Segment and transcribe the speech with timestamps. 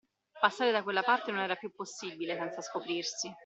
[0.39, 3.31] Passare da quella parte non era più possibile, senza scoprirsi.